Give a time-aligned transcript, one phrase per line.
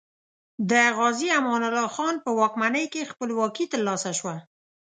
[0.69, 4.35] د غازي امان الله خان په واکمنۍ کې خپلواکي تر لاسه شوه.